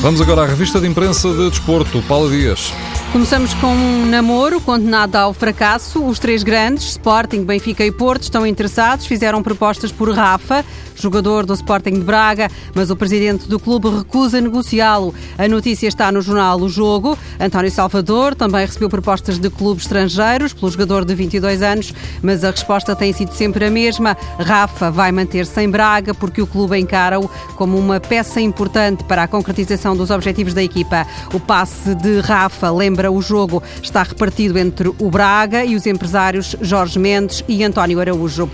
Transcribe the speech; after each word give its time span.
Vamos 0.00 0.18
agora 0.22 0.42
à 0.42 0.46
revista 0.46 0.80
de 0.80 0.88
imprensa 0.88 1.28
de 1.30 1.50
desporto, 1.50 2.02
Paula 2.08 2.30
Dias. 2.30 2.72
Começamos 3.12 3.52
com 3.54 3.66
um 3.66 4.06
namoro 4.06 4.60
condenado 4.60 5.16
ao 5.16 5.34
fracasso. 5.34 6.04
Os 6.04 6.20
três 6.20 6.44
grandes, 6.44 6.90
Sporting, 6.90 7.42
Benfica 7.42 7.84
e 7.84 7.90
Porto, 7.90 8.22
estão 8.22 8.46
interessados, 8.46 9.04
fizeram 9.04 9.42
propostas 9.42 9.90
por 9.90 10.14
Rafa, 10.14 10.64
jogador 10.94 11.44
do 11.44 11.52
Sporting 11.52 11.94
de 11.94 12.02
Braga, 12.02 12.48
mas 12.72 12.88
o 12.88 12.94
presidente 12.94 13.48
do 13.48 13.58
clube 13.58 13.88
recusa 13.88 14.40
negociá-lo. 14.40 15.12
A 15.36 15.48
notícia 15.48 15.88
está 15.88 16.12
no 16.12 16.22
jornal 16.22 16.60
O 16.60 16.68
Jogo. 16.68 17.18
António 17.40 17.70
Salvador 17.72 18.36
também 18.36 18.64
recebeu 18.64 18.88
propostas 18.88 19.40
de 19.40 19.50
clubes 19.50 19.84
estrangeiros 19.84 20.52
pelo 20.52 20.70
jogador 20.70 21.04
de 21.04 21.12
22 21.12 21.62
anos, 21.62 21.92
mas 22.22 22.44
a 22.44 22.52
resposta 22.52 22.94
tem 22.94 23.12
sido 23.12 23.32
sempre 23.32 23.64
a 23.64 23.70
mesma. 23.70 24.16
Rafa 24.38 24.88
vai 24.88 25.10
manter-se 25.10 25.60
em 25.60 25.68
Braga 25.68 26.14
porque 26.14 26.40
o 26.40 26.46
clube 26.46 26.78
encara-o 26.78 27.28
como 27.56 27.76
uma 27.76 27.98
peça 27.98 28.40
importante 28.40 29.02
para 29.02 29.24
a 29.24 29.28
concretização 29.28 29.96
dos 29.96 30.10
objetivos 30.10 30.54
da 30.54 30.62
equipa. 30.62 31.04
O 31.34 31.40
passe 31.40 31.92
de 31.96 32.20
Rafa 32.20 32.70
lembra 32.70 32.99
o 33.08 33.22
jogo 33.22 33.62
está 33.80 34.02
repartido 34.02 34.58
entre 34.58 34.88
o 34.88 35.10
Braga 35.10 35.64
e 35.64 35.76
os 35.76 35.86
empresários 35.86 36.56
Jorge 36.60 36.98
Mendes 36.98 37.44
e 37.46 37.62
António 37.62 38.00
Araújo. 38.00 38.50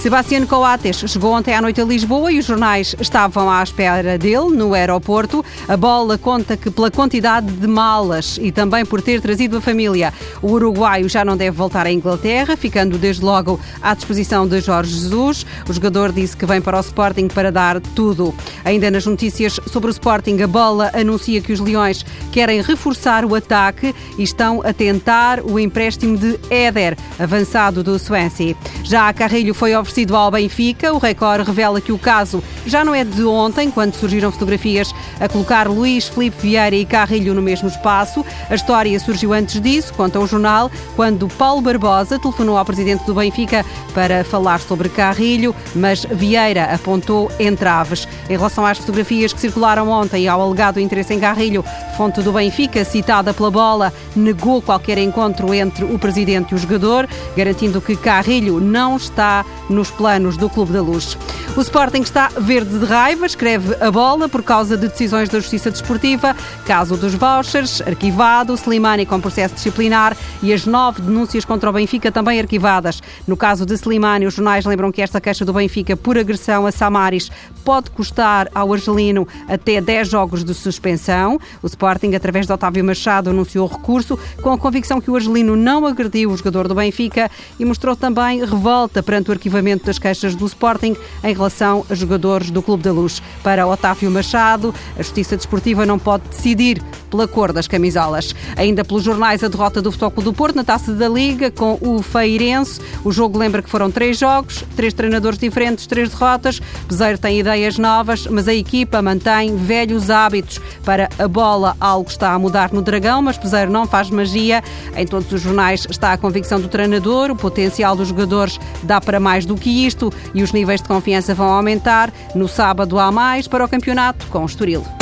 Sebastião 0.00 0.46
Coates 0.46 1.04
chegou 1.06 1.34
ontem 1.34 1.54
à 1.54 1.60
noite 1.60 1.78
a 1.78 1.84
Lisboa 1.84 2.32
e 2.32 2.38
os 2.38 2.46
jornais 2.46 2.96
estavam 2.98 3.50
à 3.50 3.62
espera 3.62 4.16
dele 4.16 4.56
no 4.56 4.72
aeroporto. 4.72 5.44
A 5.68 5.76
bola 5.76 6.16
conta 6.16 6.56
que 6.56 6.70
pela 6.70 6.90
quantidade 6.90 7.52
de 7.52 7.66
malas 7.66 8.38
e 8.40 8.50
também 8.50 8.82
por 8.86 9.02
ter 9.02 9.20
trazido 9.20 9.58
a 9.58 9.60
família, 9.60 10.10
o 10.40 10.52
uruguaio 10.52 11.06
já 11.06 11.22
não 11.22 11.36
deve 11.36 11.54
voltar 11.54 11.84
à 11.84 11.92
Inglaterra, 11.92 12.56
ficando 12.56 12.96
desde 12.96 13.22
logo 13.22 13.60
à 13.82 13.92
disposição 13.92 14.48
de 14.48 14.62
Jorge 14.62 14.90
Jesus. 14.90 15.44
O 15.68 15.72
jogador 15.74 16.12
disse 16.12 16.34
que 16.34 16.46
vem 16.46 16.62
para 16.62 16.78
o 16.78 16.80
Sporting 16.80 17.28
para 17.28 17.52
dar 17.52 17.78
tudo. 17.78 18.34
Ainda 18.64 18.90
nas 18.90 19.04
notícias 19.04 19.60
sobre 19.66 19.90
o 19.90 19.92
Sporting, 19.92 20.40
a 20.40 20.46
bola 20.46 20.90
anuncia 20.94 21.42
que 21.42 21.52
os 21.52 21.60
Leões 21.60 22.06
querem 22.32 22.62
reforçar 22.62 23.22
o 23.26 23.34
ataque 23.34 23.94
e 24.16 24.22
estão 24.22 24.62
a 24.64 24.72
tentar 24.72 25.40
o 25.40 25.58
empréstimo 25.58 26.16
de 26.16 26.40
Éder, 26.48 26.96
avançado 27.18 27.84
do 27.84 27.98
Swansea. 27.98 28.56
Já 28.82 29.06
a 29.06 29.12
Carrilho 29.12 29.52
foi 29.52 29.76
oferecido 29.76 29.89
oferecido 29.90 30.16
ao 30.16 30.30
Benfica. 30.30 30.94
O 30.94 30.98
Record 30.98 31.46
revela 31.46 31.80
que 31.80 31.90
o 31.90 31.98
caso 31.98 32.42
já 32.64 32.84
não 32.84 32.94
é 32.94 33.02
de 33.02 33.24
ontem, 33.24 33.70
quando 33.70 33.94
surgiram 33.94 34.30
fotografias 34.30 34.94
a 35.18 35.28
colocar 35.28 35.68
Luís 35.68 36.06
Felipe 36.06 36.36
Vieira 36.40 36.76
e 36.76 36.86
Carrilho 36.86 37.34
no 37.34 37.42
mesmo 37.42 37.68
espaço. 37.68 38.24
A 38.48 38.54
história 38.54 38.98
surgiu 39.00 39.32
antes 39.32 39.60
disso, 39.60 39.92
conta 39.94 40.20
o 40.20 40.26
jornal, 40.26 40.70
quando 40.94 41.28
Paulo 41.28 41.60
Barbosa 41.60 42.18
telefonou 42.18 42.56
ao 42.56 42.64
presidente 42.64 43.04
do 43.04 43.14
Benfica 43.14 43.66
para 43.92 44.24
falar 44.24 44.60
sobre 44.60 44.88
Carrilho, 44.88 45.54
mas 45.74 46.04
Vieira 46.04 46.66
apontou 46.66 47.30
entraves. 47.40 48.06
Em 48.28 48.36
relação 48.36 48.64
às 48.64 48.78
fotografias 48.78 49.32
que 49.32 49.40
circularam 49.40 49.88
ontem 49.88 50.28
ao 50.28 50.40
alegado 50.40 50.78
interesse 50.78 51.12
em 51.12 51.18
Carrilho, 51.18 51.64
fonte 51.96 52.22
do 52.22 52.32
Benfica, 52.32 52.84
citada 52.84 53.34
pela 53.34 53.50
bola, 53.50 53.92
negou 54.14 54.62
qualquer 54.62 54.98
encontro 54.98 55.52
entre 55.52 55.84
o 55.84 55.98
presidente 55.98 56.52
e 56.52 56.54
o 56.54 56.58
jogador, 56.58 57.08
garantindo 57.36 57.80
que 57.80 57.96
Carrilho 57.96 58.60
não 58.60 58.96
está 58.96 59.44
no 59.68 59.79
nos 59.80 59.90
planos 59.90 60.36
do 60.36 60.50
Clube 60.50 60.74
da 60.74 60.82
Luz. 60.82 61.16
O 61.56 61.60
Sporting 61.62 62.02
está 62.02 62.28
verde 62.38 62.78
de 62.78 62.84
raiva, 62.84 63.24
escreve 63.24 63.74
a 63.82 63.90
bola 63.90 64.28
por 64.28 64.42
causa 64.42 64.76
de 64.76 64.88
decisões 64.88 65.30
da 65.30 65.40
Justiça 65.40 65.70
Desportiva, 65.70 66.36
caso 66.66 66.98
dos 66.98 67.14
vouchers, 67.14 67.80
arquivado, 67.80 68.52
Slimani 68.52 69.06
com 69.06 69.18
processo 69.18 69.54
disciplinar 69.54 70.14
e 70.42 70.52
as 70.52 70.66
nove 70.66 71.00
denúncias 71.00 71.46
contra 71.46 71.70
o 71.70 71.72
Benfica 71.72 72.12
também 72.12 72.38
arquivadas. 72.38 73.02
No 73.26 73.38
caso 73.38 73.64
de 73.64 73.72
Slimani, 73.72 74.26
os 74.26 74.34
jornais 74.34 74.66
lembram 74.66 74.92
que 74.92 75.00
esta 75.00 75.18
queixa 75.18 75.46
do 75.46 75.52
Benfica 75.54 75.96
por 75.96 76.18
agressão 76.18 76.66
a 76.66 76.70
Samaris 76.72 77.30
pode 77.64 77.90
custar 77.90 78.50
ao 78.54 78.74
argelino 78.74 79.26
até 79.48 79.80
10 79.80 80.08
jogos 80.08 80.44
de 80.44 80.52
suspensão. 80.52 81.40
O 81.62 81.66
Sporting, 81.66 82.14
através 82.14 82.46
de 82.46 82.52
Otávio 82.52 82.84
Machado, 82.84 83.30
anunciou 83.30 83.66
recurso 83.66 84.18
com 84.42 84.52
a 84.52 84.58
convicção 84.58 85.00
que 85.00 85.10
o 85.10 85.16
argelino 85.16 85.56
não 85.56 85.86
agrediu 85.86 86.30
o 86.30 86.36
jogador 86.36 86.68
do 86.68 86.74
Benfica 86.74 87.30
e 87.58 87.64
mostrou 87.64 87.96
também 87.96 88.44
revolta 88.44 89.02
perante 89.02 89.30
o 89.30 89.32
arquivamento 89.32 89.69
das 89.76 89.98
queixas 89.98 90.34
do 90.34 90.46
Sporting 90.46 90.96
em 91.22 91.34
relação 91.34 91.84
a 91.88 91.94
jogadores 91.94 92.50
do 92.50 92.62
Clube 92.62 92.82
da 92.82 92.92
Luz. 92.92 93.22
Para 93.42 93.66
Otávio 93.66 94.10
Machado, 94.10 94.74
a 94.98 95.02
Justiça 95.02 95.36
Desportiva 95.36 95.86
não 95.86 95.98
pode 95.98 96.28
decidir 96.28 96.82
pela 97.10 97.26
cor 97.26 97.52
das 97.52 97.66
camisolas. 97.66 98.34
Ainda 98.56 98.84
pelos 98.84 99.02
jornais, 99.02 99.42
a 99.42 99.48
derrota 99.48 99.82
do 99.82 99.90
Futebol 99.90 100.24
do 100.24 100.32
Porto 100.32 100.56
na 100.56 100.64
Taça 100.64 100.92
da 100.92 101.08
Liga 101.08 101.50
com 101.50 101.78
o 101.80 102.02
Feirense. 102.02 102.80
O 103.04 103.12
jogo 103.12 103.38
lembra 103.38 103.62
que 103.62 103.68
foram 103.68 103.90
três 103.90 104.18
jogos, 104.18 104.64
três 104.76 104.94
treinadores 104.94 105.38
diferentes, 105.38 105.86
três 105.86 106.10
derrotas. 106.10 106.60
Peseiro 106.88 107.18
tem 107.18 107.40
ideias 107.40 107.78
novas, 107.78 108.26
mas 108.26 108.48
a 108.48 108.54
equipa 108.54 109.02
mantém 109.02 109.56
velhos 109.56 110.10
hábitos. 110.10 110.60
Para 110.84 111.08
a 111.18 111.26
bola, 111.26 111.76
algo 111.80 112.08
está 112.08 112.32
a 112.32 112.38
mudar 112.38 112.72
no 112.72 112.82
Dragão, 112.82 113.22
mas 113.22 113.36
Peseiro 113.36 113.70
não 113.70 113.86
faz 113.86 114.10
magia. 114.10 114.62
Em 114.96 115.06
todos 115.06 115.30
os 115.32 115.40
jornais 115.40 115.86
está 115.90 116.12
a 116.12 116.18
convicção 116.18 116.60
do 116.60 116.68
treinador, 116.68 117.30
o 117.30 117.36
potencial 117.36 117.96
dos 117.96 118.08
jogadores 118.08 118.58
dá 118.82 119.00
para 119.00 119.18
mais 119.18 119.44
do 119.44 119.54
que 119.60 119.86
isto 119.86 120.12
e 120.34 120.42
os 120.42 120.52
níveis 120.52 120.82
de 120.82 120.88
confiança 120.88 121.34
vão 121.34 121.52
aumentar. 121.52 122.12
No 122.34 122.48
sábado 122.48 122.98
há 122.98 123.12
mais 123.12 123.46
para 123.46 123.64
o 123.64 123.68
campeonato 123.68 124.26
com 124.26 124.42
o 124.42 124.46
Estoril. 124.46 124.99